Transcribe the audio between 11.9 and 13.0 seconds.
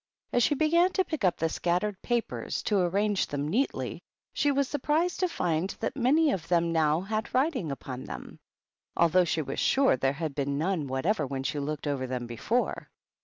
them before.